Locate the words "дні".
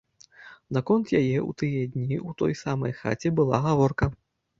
1.91-2.17